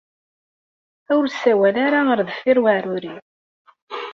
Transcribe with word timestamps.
Ur 1.15 1.25
sawal 1.39 1.75
ara 1.85 1.99
ɣer 2.07 2.19
deffir 2.27 2.57
uɛerur-iw. 2.61 3.17